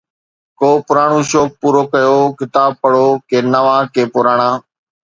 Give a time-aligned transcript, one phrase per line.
[0.59, 4.49] ڪو پراڻو شوق پورو ڪيو، ڪتاب پڙهو، ڪي نوان، ڪي پراڻا